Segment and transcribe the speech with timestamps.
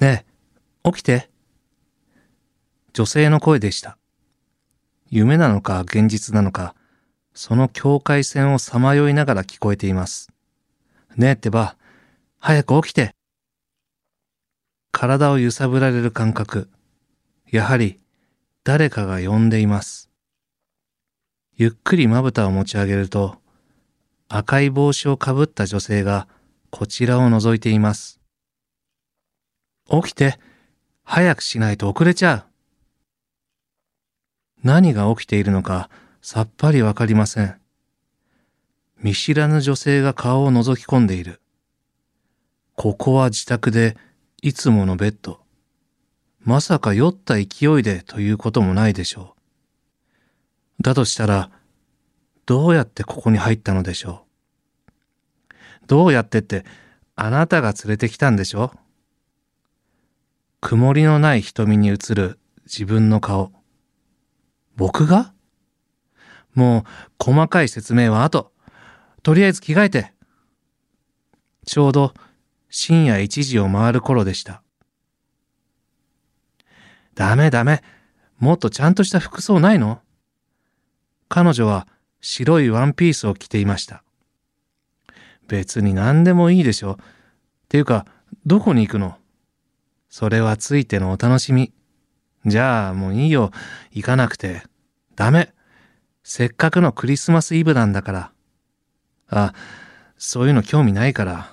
[0.00, 0.24] ね
[0.84, 1.28] え、起きて。
[2.92, 3.98] 女性の声でした。
[5.10, 6.74] 夢なのか現実なのか、
[7.34, 10.30] その境界線をさまよいながら聞こえています。
[11.16, 11.76] ねえってば、
[12.38, 13.14] 早く起きて。
[14.92, 16.70] 体を揺さぶられる感覚。
[17.50, 17.98] やはり
[18.62, 20.10] 誰かが呼んでいます。
[21.56, 23.38] ゆっくりまぶたを持ち上げると、
[24.28, 26.28] 赤い帽子をかぶった女性が
[26.70, 28.17] こちらを覗いています。
[29.90, 30.38] 起きて、
[31.04, 32.48] 早くしないと遅れちゃう。
[34.62, 35.88] 何が起きているのか
[36.20, 37.58] さっぱりわかりません。
[39.00, 41.40] 見知らぬ女性が顔を覗き込んでいる。
[42.74, 43.96] ここは自宅で
[44.42, 45.40] いつものベッド。
[46.40, 47.42] まさか酔った勢
[47.78, 49.34] いでということもないでしょ
[50.78, 50.82] う。
[50.82, 51.50] だとしたら、
[52.46, 54.24] どうやってここに入ったのでしょ
[55.50, 55.54] う。
[55.86, 56.64] どうやってって、
[57.16, 58.78] あなたが連れてきたんでしょう
[60.60, 63.52] 曇りのない瞳に映る自分の顔。
[64.76, 65.32] 僕が？
[66.54, 68.52] もう細かい説明は後。
[69.22, 70.12] とりあえず着替えて。
[71.64, 72.12] ちょうど
[72.70, 74.62] 深夜1時を回る頃でした。
[77.14, 77.82] ダメダメ。
[78.38, 80.00] もっとちゃんとした服装ないの？
[81.28, 81.86] 彼女は
[82.20, 84.02] 白いワンピースを着ていました。
[85.46, 86.92] 別に何でもいいでしょ。
[86.92, 86.96] っ
[87.68, 88.06] ていうか、
[88.44, 89.16] どこに行くの？
[90.08, 91.72] それはついてのお楽しみ。
[92.46, 93.50] じゃあもういいよ。
[93.90, 94.62] 行かなくて。
[95.16, 95.52] ダメ。
[96.22, 98.32] せっかくのクリスマスイブなんだから。
[99.28, 99.54] あ、
[100.16, 101.52] そういうの興味ないから。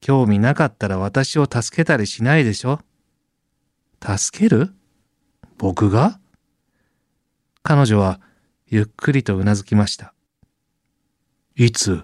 [0.00, 2.80] 興味なかったら私を助けたりしないでしょ
[4.02, 4.74] 助ける？
[5.56, 6.20] 僕が？
[7.62, 8.20] 彼女は
[8.66, 10.12] ゆっくりとうなずきました。
[11.56, 12.02] いつ？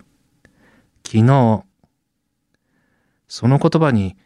[1.06, 1.64] 昨日。
[3.28, 4.16] その言葉に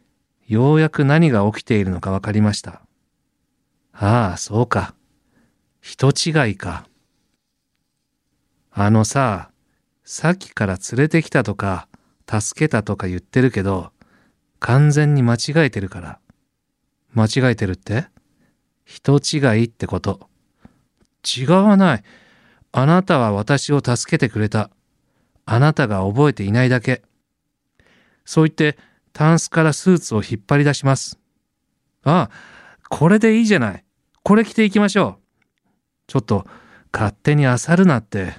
[0.47, 2.82] ようやく何が起きているのかわかりました。
[3.93, 4.94] ああ、そうか。
[5.81, 6.87] 人違いか。
[8.71, 9.50] あのさ、
[10.05, 11.88] さっきから連れてきたとか、
[12.28, 13.93] 助けたとか言ってるけど、
[14.59, 16.19] 完全に間違えてるから。
[17.12, 18.06] 間違えてるって？
[18.84, 20.28] 人違いってこと。
[21.25, 22.03] 違わない。
[22.72, 24.71] あなたは私を助けてくれた。
[25.47, 27.03] あなたが覚えていないだけ。
[28.25, 28.78] そう言って、
[29.14, 31.19] タンスからスーツを引っ張り出します。
[32.02, 32.30] ああ、
[32.91, 33.84] これでいいじゃない。
[34.25, 35.22] これ着ていきましょう。
[36.08, 36.47] ちょっと、
[36.92, 38.34] 勝手に漁るなって。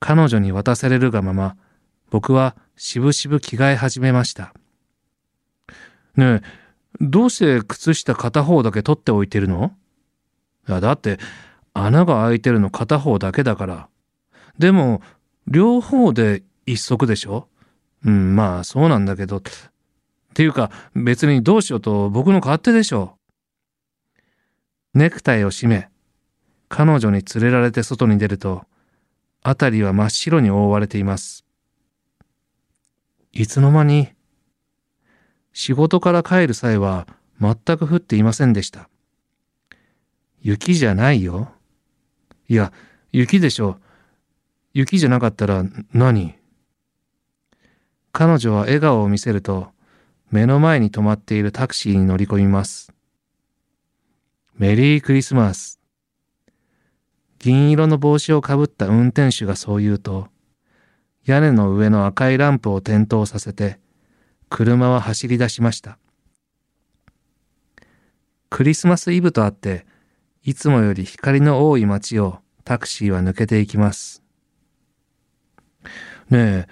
[0.00, 1.56] 彼女に渡されるがまま、
[2.10, 4.54] 僕はしぶしぶ着替え始めました。
[6.16, 6.42] ねえ、
[7.00, 9.76] どうして靴下片方だけ取っておいてるの？
[10.66, 11.18] いや、だって、
[11.74, 13.88] 穴が開いてるの片方だけだから。
[14.58, 15.02] でも、
[15.46, 17.46] 両方で一足でしょ？
[18.04, 19.38] うん、まあ、そうなんだけど。
[19.38, 19.42] っ
[20.34, 23.16] ていうか、別にどうしようと僕の勝手でしょ
[24.94, 25.88] うネクタイを締め、
[26.68, 28.64] 彼女に連れられて外に出ると、
[29.42, 31.44] あたりは真っ白に覆われています。
[33.32, 34.08] いつの間に、
[35.52, 37.06] 仕事から帰る際は
[37.40, 38.88] 全く降っていませんでした。
[40.42, 41.52] 雪じゃないよ。
[42.48, 42.72] いや、
[43.12, 43.78] 雪でしょ。
[44.72, 46.39] 雪じゃなかったら何？
[48.12, 49.68] 彼女は笑顔を見せると、
[50.30, 52.92] 目の前に止まっているタクシーに乗り込みます。
[54.54, 55.80] メリークリスマス。
[57.38, 60.28] 銀色の帽子をかぶった運転手がそう言うと、
[61.24, 63.78] 屋根の上の赤いランプを点灯させて、
[64.48, 65.98] 車は走り出しました。
[68.50, 69.86] クリスマスイブとあって、
[70.42, 74.22] いつもより光の多い街をタクシーは抜けていきます。
[76.28, 76.68] ねえ、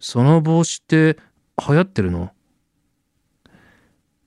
[0.00, 1.18] その帽子って
[1.68, 2.30] 流行ってるの？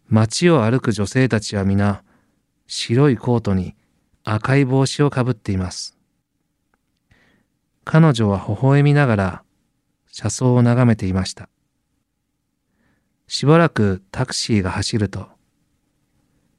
[0.08, 2.04] 街を歩く女性たちは皆、
[2.68, 3.76] 白いコートに
[4.24, 5.98] 赤い帽子をかぶっています。
[7.86, 9.44] 彼女は微笑みながら
[10.12, 11.50] 車窓を眺めていました。
[13.28, 15.30] しばらくタクシーが走ると、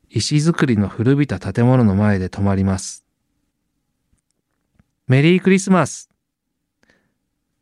[0.09, 3.05] 石造りの古びた建物の前で止まります。
[5.07, 6.09] メリークリスマス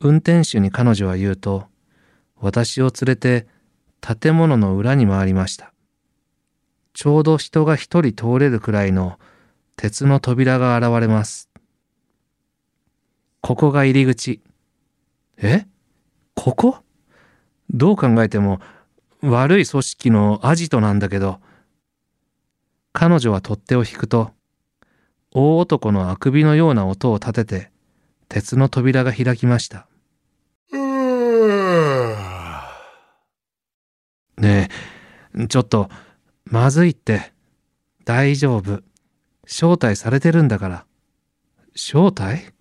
[0.02, 1.66] 運転手に彼女は言うと、
[2.38, 3.46] 私を連れて
[4.00, 5.74] 建物の裏に回りました。
[6.94, 9.18] ちょうど人が一人通れるくらいの
[9.76, 11.50] 鉄の扉が現れます。
[13.42, 14.40] ここが入り口。
[15.36, 15.66] え？
[16.34, 16.78] ここ？
[17.70, 18.60] どう考えても
[19.22, 21.40] 悪い組織のアジトなんだけど、
[22.92, 24.32] 彼女は取っ手を引くと、
[25.32, 27.70] 大男のあくびのような音を立てて、
[28.28, 29.86] 鉄の扉が開きました。
[34.40, 34.68] ね
[35.36, 35.90] え、ちょっと、
[36.44, 37.32] まずいって。
[38.04, 38.82] 大丈夫。
[39.44, 40.86] 招待されてるんだから。
[41.74, 42.52] 招待？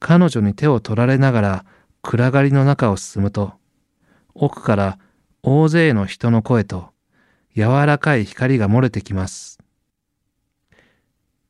[0.00, 1.64] 彼女に手を取られながら
[2.02, 3.54] 暗がりの中を進むと、
[4.34, 4.98] 奥から
[5.42, 6.90] 大勢の人の声と
[7.54, 9.58] 柔らかい光が漏れてきます。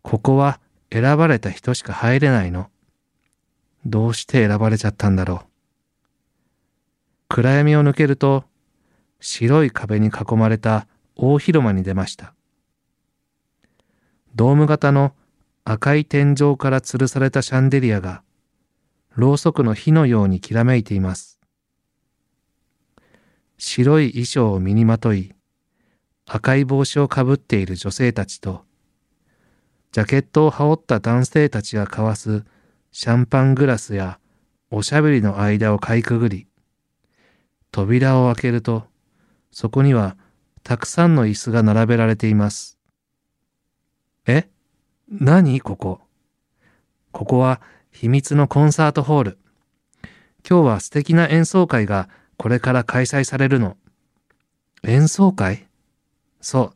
[0.03, 0.61] ここは
[0.93, 2.71] 選ばれた人しか入れないの。
[3.85, 5.56] どうして選ばれちゃったんだろう。
[7.28, 8.44] 暗闇を抜けると、
[9.20, 10.87] 白い壁に囲まれた
[11.17, 12.34] 大広間に出ました。
[14.34, 15.14] ドーム型の
[15.64, 18.23] 赤い天井から吊るされたシャンデリアが、
[19.17, 21.40] ろうそくの火のようにきらめいています。
[23.58, 25.32] 白い衣装を身にまとい、
[26.26, 28.64] 赤い帽子をかぶっている女性たちと、
[29.93, 32.44] ジャケットを羽織った男性たちが交わす
[32.93, 34.19] シャンパングラスや
[34.70, 36.46] おしゃべりの間をかいくぐり、
[37.73, 38.87] 扉を開けると、
[39.51, 40.17] そこには
[40.63, 42.79] たくさんの椅子が並べられています。
[44.27, 44.49] え？
[45.11, 45.61] 何？
[45.61, 46.01] ここ
[47.13, 47.61] ここは
[47.93, 49.39] 秘密のコンサートホール。
[50.49, 53.77] 今日は素敵な演奏会がこれから開催されるの。
[54.83, 55.67] 演奏会？
[56.41, 56.73] そう。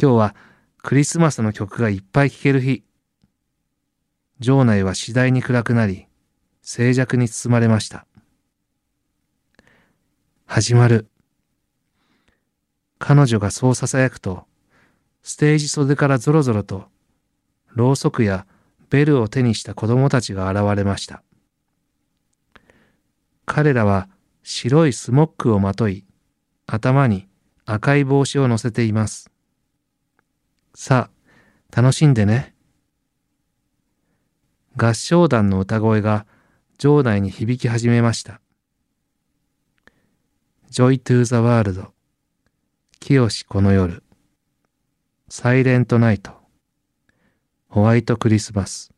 [0.00, 0.34] 今日は
[0.78, 2.82] クリスマスの曲がいっぱい聴ける日。
[4.40, 6.06] 場内は次第に暗くなり、
[6.62, 8.06] 静寂に包まれました。
[10.54, 11.08] 始まる。
[12.98, 14.44] 彼女がそう囁くと、
[15.22, 16.88] ステージ袖からぞろぞろと、
[17.68, 18.46] ろうそくや
[18.90, 21.22] ベルを手にした子供たちが現れました。
[23.46, 24.10] 彼らは
[24.42, 26.04] 白いスモックをまとい、
[26.66, 27.28] 頭に
[27.64, 29.30] 赤い帽子を乗せています。
[30.74, 31.08] さ
[31.72, 32.54] あ、楽しんでね。
[34.76, 36.26] 合唱団の歌声が
[36.76, 38.41] 場内に響き始めました。
[40.72, 41.92] Joy to the World
[42.98, 44.02] 清この夜
[45.28, 46.32] サイレントナイト
[47.68, 48.90] ホワイトクリスマス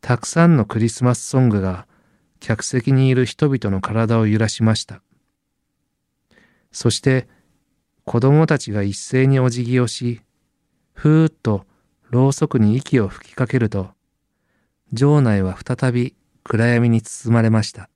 [0.00, 1.86] たくさんのクリスマスソングが
[2.40, 5.00] 客席にいる人々の体を揺らしました。
[6.72, 7.28] そして
[8.04, 10.22] 子供たちが一斉にお辞儀をし、
[10.92, 11.66] ふーっと
[12.10, 13.90] ろうそくに息を吹きかけると、
[14.92, 17.88] 場内は再び暗闇に包まれました。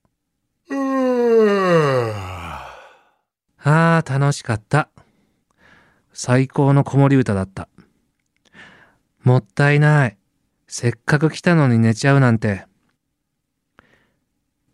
[3.63, 4.89] ああ、楽しかった。
[6.13, 7.69] 最高の子守歌だった。
[9.23, 10.17] もったいない。
[10.67, 12.67] せっかく来たのに寝ちゃうなんて。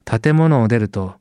[0.05, 1.15] 建物を出ると、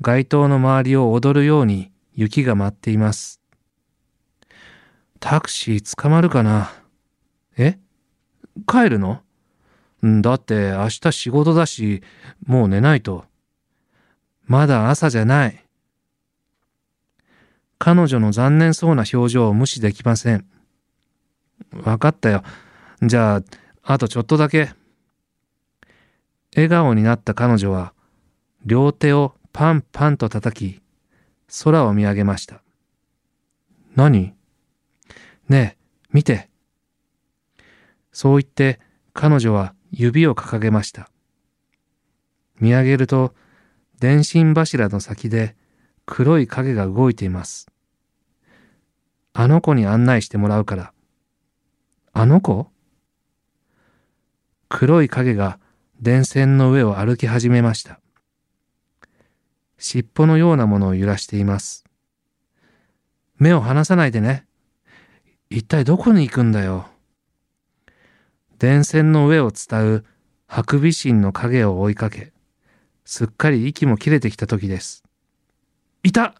[0.00, 3.40] 街灯の周りを踊るように雪が舞っています。
[5.20, 6.72] タクシー捕まるかな？
[7.56, 7.78] え？
[8.66, 9.22] 帰るの？
[10.02, 12.02] だって明日仕事だし、
[12.46, 13.24] もう寝ないと。
[14.44, 15.64] まだ朝じゃない。
[17.82, 20.44] 彼女の残念そうな表情を無視できません。
[21.82, 22.42] わかったよ。
[23.02, 23.42] じゃあ、
[23.82, 24.74] あとちょっとだけ。
[26.54, 27.94] 笑顔になった彼女は、
[28.66, 30.82] 両手をパンパンと叩き、
[31.64, 32.60] 空を見上げました。
[33.96, 34.34] 何？
[35.48, 35.76] ねえ、
[36.12, 36.50] 見て。
[38.12, 38.78] そう言って
[39.14, 41.08] 彼女は指を掲げました。
[42.60, 43.34] 見上げると、
[44.00, 45.56] 電信柱の先で
[46.12, 47.68] 黒い影が動いています。
[49.32, 50.92] あの子に案内してもらうから。
[52.12, 52.66] あの子？
[54.68, 55.60] 黒い影が
[56.00, 58.00] 電線の上を歩き始めました。
[59.78, 61.84] 尻尾のようなものを揺らしています。
[63.38, 64.44] 目を離さないでね。
[65.48, 66.88] 一体どこに行くんだよ。
[68.58, 70.04] 電線の上を伝う
[70.48, 72.32] ハクビシンの影を追いかけ、
[73.04, 75.04] すっかり息も切れてきた時です。
[76.02, 76.34] いた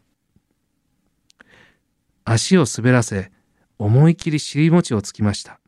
[2.24, 3.30] 足を滑らせ、
[3.78, 5.60] 思い切り尻餅をつきました。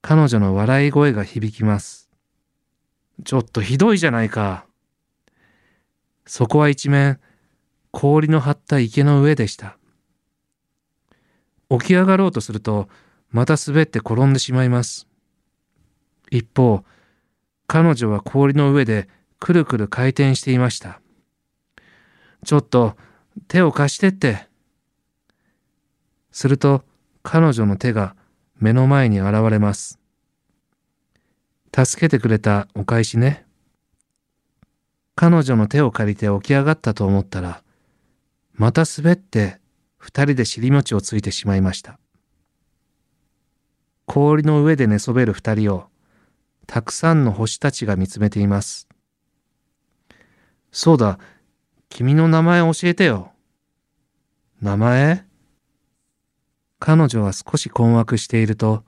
[0.00, 2.08] 彼女の笑い声が響きます。
[3.24, 4.64] ちょっとひどいじゃないか。
[6.26, 7.20] そこは一面、
[7.90, 9.76] 氷の張った池の上でした。
[11.70, 12.88] 起き上がろうとすると、
[13.30, 15.06] また滑って転んでしまいます。
[16.30, 16.84] 一方、
[17.66, 21.00] 彼女は氷の上でくるくる回転していました。
[22.44, 22.96] ちょっと
[23.46, 24.46] 手を貸してって。
[26.30, 26.84] すると
[27.22, 28.14] 彼女の手が
[28.58, 29.98] 目の前に現れます。
[31.74, 33.44] 助けてくれたお返しね。
[35.14, 37.62] 彼女の手を借りて起き上がったと思ったら、
[38.54, 39.60] また滑って
[39.96, 41.98] 二人で尻餅をついてしまいました。
[44.06, 45.86] 氷の上で寝そべる二人を、
[46.66, 48.88] たくさんの星たちが見つめています。
[50.72, 51.18] そうだ、
[51.88, 53.32] 君の名前教えてよ。
[54.60, 55.24] 名前？
[56.80, 58.84] 彼女は少し困惑していると、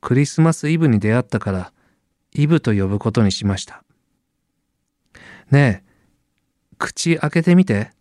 [0.00, 1.72] クリスマスイブに出会ったから、
[2.32, 3.82] イブと呼ぶことにしました。
[5.50, 5.90] ねえ、
[6.78, 7.92] 口開けてみて。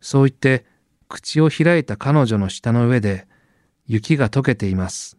[0.00, 0.66] そう言って、
[1.08, 3.26] 口を開いた彼女の舌の上で、
[3.86, 5.16] 雪が溶けています。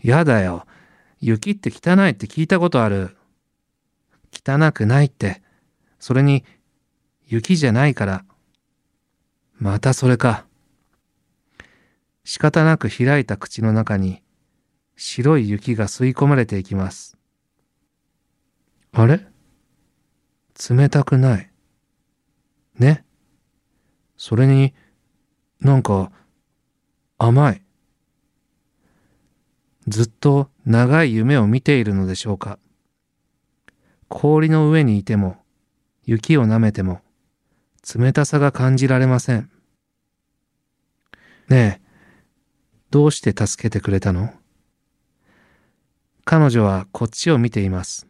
[0.00, 0.66] やだよ。
[1.20, 3.16] 雪って汚いって聞いたことある。
[4.32, 5.41] 汚くないって。
[6.02, 6.44] それに、
[7.28, 8.24] 雪じゃないから。
[9.54, 10.46] またそれか。
[12.24, 14.20] 仕方なく開いた口の中に、
[14.96, 17.16] 白い雪が吸い込まれていきます。
[18.90, 19.24] あれ？
[20.68, 21.52] 冷たくない。
[22.80, 23.04] ね？
[24.16, 24.74] それに、
[25.60, 26.10] なんか、
[27.16, 27.62] 甘い。
[29.86, 32.58] ずっと長い夢を見ているのでしょうか。
[34.08, 35.41] 氷の上にいても、
[36.04, 37.00] 雪を舐めても、
[37.98, 39.50] 冷たさが感じられません。
[41.48, 41.86] ねえ、
[42.90, 44.32] どうして助けてくれたの？
[46.24, 48.06] 彼女はこっちを見ています。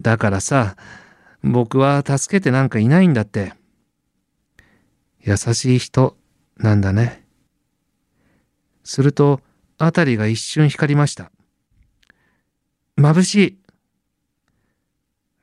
[0.00, 0.76] だからさ、
[1.42, 3.54] 僕は助けてなんかいないんだって。
[5.20, 6.16] 優しい人
[6.56, 7.24] なんだね。
[8.82, 9.40] すると、
[9.78, 11.30] あたりが一瞬光りました。
[12.98, 13.58] 眩しい。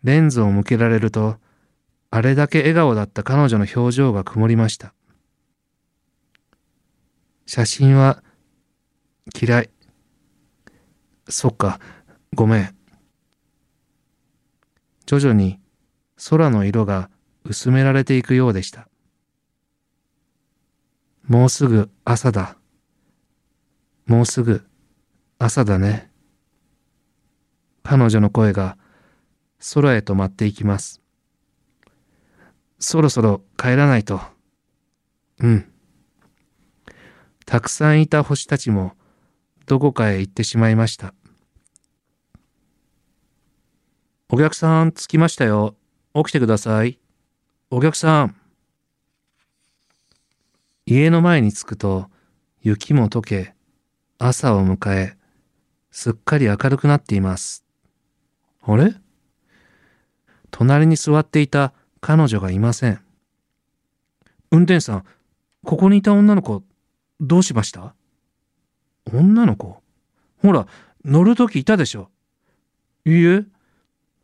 [0.03, 1.37] レンズを向けられると、
[2.09, 4.93] あれだけ笑顔だった彼女の表情が曇りました。
[7.45, 8.23] 写真は
[9.39, 9.69] 嫌い。
[11.27, 11.79] そっか、
[12.33, 12.75] ごめん。
[15.05, 15.59] 徐々に
[16.29, 17.09] 空の色が
[17.43, 18.87] 薄められていくようでした。
[21.27, 22.57] もうすぐ朝だ。
[24.05, 24.65] もうすぐ
[25.39, 26.09] 朝だね。
[27.83, 28.77] 彼女の声が
[29.73, 31.01] 空へと舞っていきます。
[32.79, 34.19] そろそろ帰らないと。
[35.39, 35.71] うん。
[37.45, 38.93] たくさんいた星たちも
[39.67, 41.13] どこかへ行ってしまいました。
[44.29, 45.75] お客さん着きましたよ。
[46.15, 46.99] 起きてください。
[47.69, 48.35] お客さん。
[50.85, 52.09] 家の前に着くと
[52.61, 53.53] 雪も溶け、
[54.17, 55.17] 朝を迎え、
[55.91, 57.63] すっかり明るくなっています。
[58.61, 58.95] あれ？
[60.51, 62.99] 隣に座っていた彼女がいません。
[64.51, 65.05] 運転手さん、
[65.63, 66.63] ここにいた女の子、
[67.19, 67.95] どうしました？
[69.11, 69.81] 女の子？
[70.41, 70.67] ほら、
[71.05, 72.09] 乗るときいたでしょ。
[73.05, 73.45] いいえ、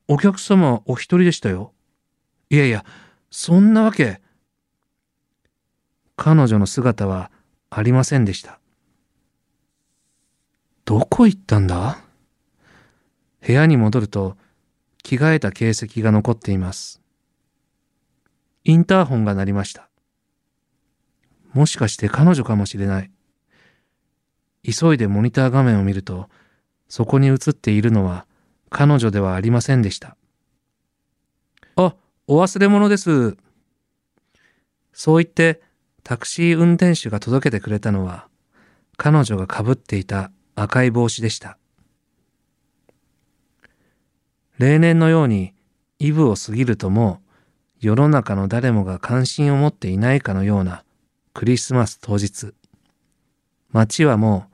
[0.07, 1.73] お客様お一人でしたよ。
[2.49, 2.85] いやいや、
[3.29, 4.21] そんなわけ。
[6.15, 7.31] 彼女の姿は
[7.69, 8.59] ありませんでした。
[10.85, 11.99] どこ行ったんだ？
[13.45, 14.35] 部屋に戻ると
[15.07, 17.01] 着替えた形跡が残っています。
[18.65, 19.87] インターホンが鳴りました。
[21.53, 23.09] もしかして彼女かもしれない。
[24.69, 26.27] 急いでモニター画面を見ると、
[26.89, 28.25] そこに映っているのは
[28.69, 30.17] 彼女ではありませんでした。
[31.77, 31.95] あ、
[32.27, 33.37] お忘れ物です。
[34.91, 35.61] そう言って
[36.03, 38.27] タクシー運転手が届けてくれたのは、
[38.97, 41.57] 彼女がかぶっていた赤い帽子でした。
[44.57, 45.53] 例年のように
[45.99, 47.27] イブを過ぎるともう
[47.79, 50.83] 世の中の誰もが関心を持っていないかのような
[51.33, 52.53] クリスマス当日。
[53.71, 54.47] 街はも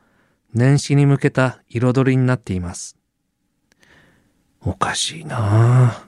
[0.53, 2.97] う年始に向けた彩りになっています。
[4.61, 6.07] おかしいなあ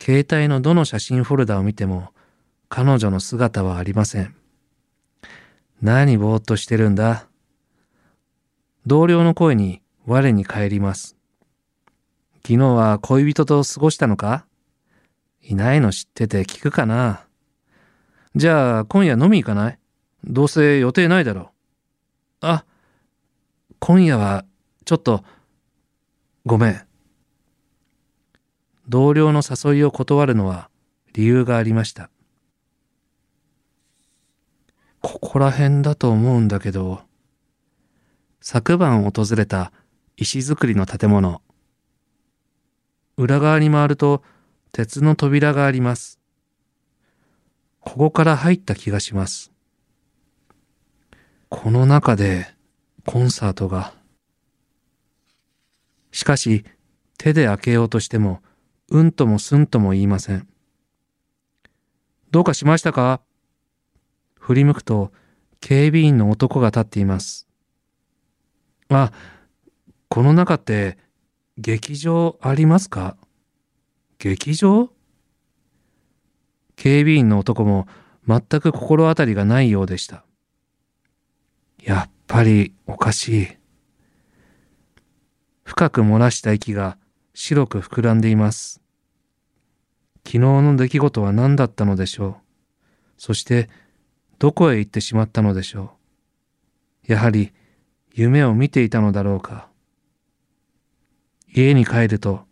[0.00, 2.08] 携帯のどの写真フォルダを見ても
[2.68, 4.34] 彼女の姿はありません。
[5.80, 7.26] 何ぼーっとしてるんだ
[8.86, 11.16] 同僚の声に我に返ります。
[12.44, 14.46] 昨日は恋人と過ごしたのか？
[15.42, 17.24] いないの知ってて聞くかな？
[18.34, 19.78] じゃあ今夜飲み行かない？
[20.24, 21.48] どうせ予定ないだろう。
[22.40, 22.64] あ、
[23.78, 24.44] 今夜は
[24.84, 25.24] ちょっと
[26.44, 26.80] ごめん。
[28.88, 30.68] 同僚の誘いを断るのは
[31.12, 32.10] 理由がありました。
[35.00, 37.02] ここら辺だと思うんだけど、
[38.40, 39.72] 昨晩訪れた
[40.16, 41.40] 石造りの建物。
[43.22, 44.24] 裏側に回ると
[44.72, 46.18] 鉄の扉があります。
[47.78, 49.52] ここから入った気がします。
[51.48, 52.48] この中で
[53.06, 53.94] コンサートが。
[56.10, 56.64] しかし
[57.16, 58.42] 手で開けようとしても
[58.88, 60.48] うんともすんとも言いません。
[62.32, 63.20] どうかしましたか？
[64.40, 65.12] 振り向くと
[65.60, 67.46] 警備員の男が立っています。
[68.88, 69.12] あ、
[70.08, 70.98] この中って
[71.58, 73.16] 劇場ありますか？
[74.18, 74.90] 劇場？
[76.76, 77.86] 警備員の男も
[78.26, 80.24] 全く心当たりがないようでした。
[81.82, 83.48] やっぱりおかしい。
[85.64, 86.96] 深く漏らした息が
[87.34, 88.80] 白く膨らんでいます。
[90.24, 92.34] 昨日の出来事は何だったのでしょう？
[93.18, 93.68] そして、
[94.38, 95.96] どこへ行ってしまったのでしょ
[97.08, 97.12] う？
[97.12, 97.52] やはり、
[98.14, 99.68] 夢を見ていたのだろうか？
[101.54, 102.46] 家に帰ると、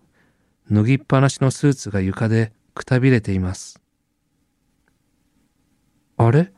[0.71, 3.81] 脱ぎっぱなしのスーツが床でくたびれています。
[6.19, 6.53] あれ？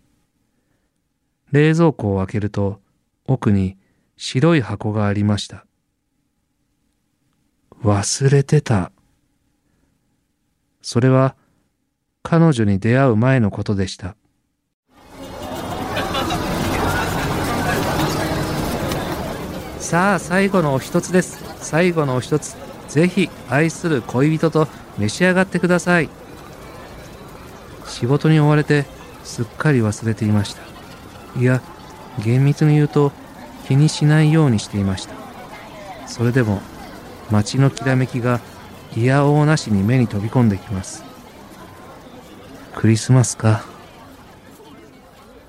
[1.52, 2.80] 冷蔵庫を開けると、
[3.26, 3.78] 奥に
[4.16, 5.66] 白い箱がありました。
[7.84, 8.90] 忘れてた。
[10.80, 11.36] それは
[12.24, 14.16] 彼女に出会う前のことでした。
[19.92, 21.44] さあ最後のお一つです。
[21.58, 22.56] 最後のお一つ。
[22.88, 26.08] ぜひ愛する恋人と召し上がってください。
[27.86, 28.86] 仕事に追われて
[29.22, 30.62] すっかり忘れていました。
[31.38, 31.60] いや、
[32.24, 33.12] 厳密に言うと
[33.68, 35.14] 気にしないようにしていました。
[36.06, 36.62] それでも
[37.30, 38.40] 街のきらめきが
[38.96, 41.04] いやおうなしに目に飛び込んできます。
[42.76, 43.62] クリスマスか。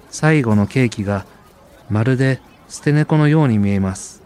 [0.10, 1.26] 最後のケーキが
[1.90, 4.22] まるで捨て猫のように見えます。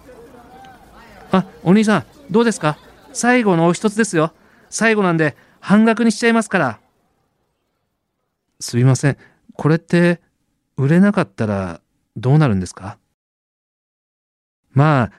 [1.31, 2.77] あ、お兄さん、どうですか？
[3.13, 4.33] 最後のお一つですよ。
[4.69, 6.79] 最後なんで半額にしちゃいますから。
[8.59, 9.17] すいません。
[9.53, 10.21] これって
[10.77, 11.81] 売れなかったら
[12.15, 12.97] どうなるんですか？
[14.71, 15.11] まあ、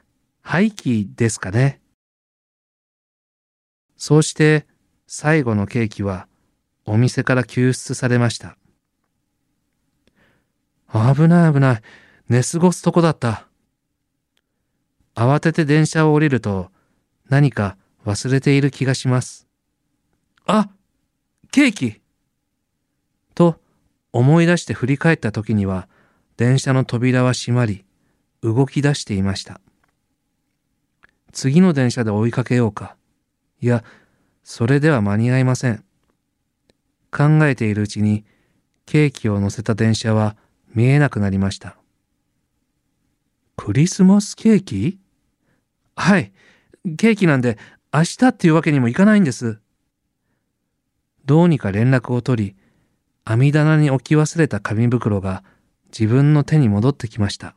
[0.43, 1.81] 廃棄ですかね。
[3.97, 4.67] そうして
[5.09, 6.29] 最後のケーキは
[6.85, 8.57] お店から救出されました。
[10.93, 11.83] 危ない危ない。
[12.29, 13.48] 寝過ごすとこだった。
[15.21, 16.71] 慌てて電車を降りると
[17.29, 17.77] 何か
[18.07, 19.49] 忘れている気がします。
[20.47, 20.69] あ
[21.51, 22.01] ケーキ
[23.35, 23.61] と
[24.13, 25.89] 思い出して振り返った時には
[26.37, 27.85] 電車の扉は閉まり
[28.43, 29.61] 動き出していました。
[31.33, 32.95] 次の電車で追いかけようか。
[33.61, 33.83] いや、
[34.45, 35.85] それでは間に合いません。
[37.11, 38.25] 考えているうちに
[38.87, 40.37] ケーキを乗せた電車は
[40.73, 41.77] 見えなくなりました。
[43.57, 45.01] クリスマスケーキ？
[45.99, 46.33] はい。
[46.97, 47.59] ケーキなんで
[47.93, 49.59] 明日っていうわけにもいかないんです。
[51.25, 52.57] どうにか連絡を取り、
[53.25, 55.43] 網棚に置き忘れた紙袋が
[55.87, 57.57] 自分の手に戻ってきました。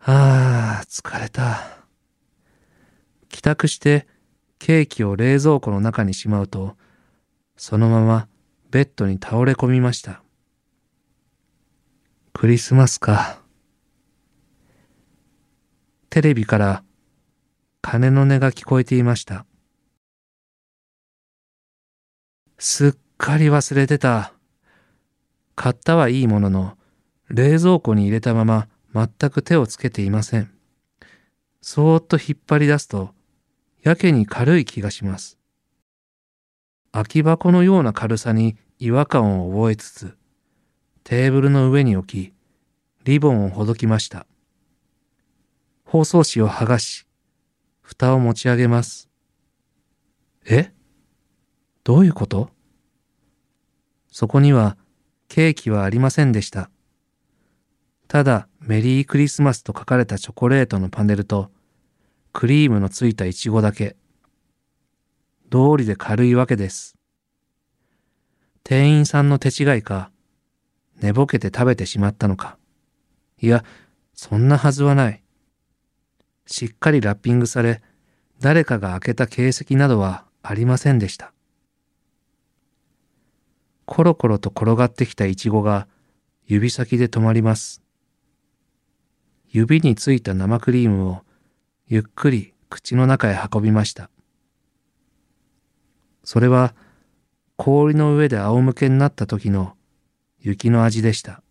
[0.00, 1.78] ああ、疲れた。
[3.30, 4.06] 帰宅して
[4.58, 6.76] ケーキを冷蔵庫の中にしまうと、
[7.56, 8.28] そのまま
[8.70, 10.22] ベッドに倒れ込みました。
[12.34, 13.43] クリスマスか。
[16.14, 16.84] テレビから
[17.82, 19.46] 鐘の音が聞こえていました。
[22.56, 24.32] すっかり忘れてた。
[25.56, 26.78] 買ったはいいものの、
[27.30, 30.52] 冷蔵庫に入れたまま全く手をつけていません。
[31.60, 33.10] そーっと引っ張り出すと、
[33.82, 35.36] やけに軽い気がします。
[36.92, 40.16] 空き箱のような軽さに違和感を覚えつつ、
[41.02, 42.32] テーブルの上に置き、
[43.02, 44.28] リボンをほどきました。
[45.94, 47.06] 包装紙を剥がし、
[47.80, 49.08] 蓋を持ち上げます。
[50.44, 50.72] え？
[51.84, 52.50] どういうこと？
[54.10, 54.76] そこには
[55.28, 56.68] ケーキはありませんでした。
[58.08, 61.52] ただ、メリークリスマスと書かれたチョコレートのパネルと、
[62.32, 63.94] クリームのついたイチゴだけ。
[65.48, 66.96] 道理で軽いわけです。
[68.64, 70.10] 店員さんの手違いか、
[71.00, 72.58] 寝ぼけて食べてしまったのか。
[73.40, 73.62] いや、
[74.12, 75.20] そんなはずはない。
[76.46, 77.82] しっかりラッピングされ、
[78.40, 81.32] 誰かが開けた形跡などはありませんでした。
[83.86, 85.86] コロコロと転がってきたイチゴが
[86.46, 87.82] 指先で止まります。
[89.48, 91.22] 指についた生クリームを
[91.86, 94.10] ゆっくり口の中へ運びました。
[96.24, 96.74] それは
[97.56, 99.74] 氷の上で仰向けになった時の
[100.40, 101.42] 雪の味でした。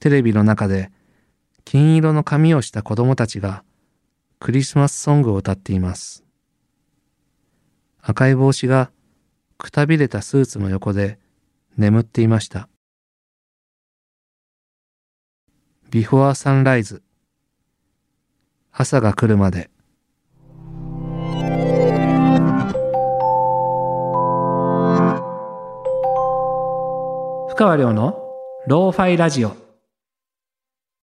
[0.00, 0.90] テレビの中で
[1.64, 3.64] 金色の髪をした子供たちが
[4.38, 6.24] クリスマスソングを歌っています。
[8.00, 8.90] 赤い帽子が
[9.58, 11.18] くたびれたスーツの横で
[11.76, 12.68] 眠っていました。
[15.90, 17.02] ビフォアサンライズ
[18.70, 19.70] 朝が来るまで
[27.48, 28.16] 深川亮の
[28.68, 29.59] ローファイラジオ